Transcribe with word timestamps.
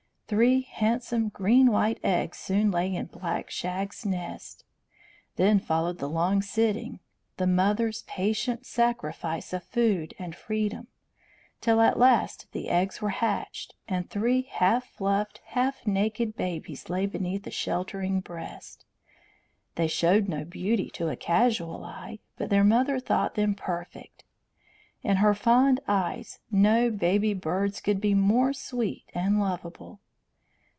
Three 0.31 0.61
handsome 0.61 1.27
green 1.27 1.73
white 1.73 1.99
eggs 2.05 2.37
soon 2.37 2.71
lay 2.71 2.95
in 2.95 3.07
Black 3.07 3.49
Shag's 3.51 4.05
nest. 4.05 4.63
Then 5.35 5.59
followed 5.59 5.97
the 5.97 6.07
long 6.07 6.41
sitting, 6.41 7.01
the 7.35 7.45
mother's 7.45 8.03
patient 8.03 8.65
sacrifice 8.65 9.51
of 9.51 9.61
food 9.65 10.13
and 10.17 10.33
freedom; 10.33 10.87
till 11.59 11.81
at 11.81 11.99
last 11.99 12.47
the 12.53 12.69
eggs 12.69 13.01
were 13.01 13.09
hatched, 13.09 13.75
and 13.89 14.09
three 14.09 14.43
half 14.43 14.85
fluffed, 14.85 15.41
half 15.47 15.85
naked 15.85 16.37
babies 16.37 16.89
lay 16.89 17.05
beneath 17.05 17.43
the 17.43 17.51
sheltering 17.51 18.21
breast. 18.21 18.85
They 19.75 19.89
showed 19.89 20.29
no 20.29 20.45
beauty 20.45 20.89
to 20.91 21.09
a 21.09 21.17
casual 21.17 21.83
eye, 21.83 22.19
but 22.37 22.49
their 22.49 22.63
mother 22.63 23.01
thought 23.01 23.35
them 23.35 23.53
perfect. 23.53 24.23
In 25.03 25.17
her 25.17 25.33
fond 25.33 25.81
eyes 25.89 26.39
no 26.49 26.89
baby 26.89 27.33
birds 27.33 27.81
could 27.81 27.99
be 27.99 28.13
more 28.13 28.53
sweet 28.53 29.03
and 29.13 29.37
lovable. 29.37 29.99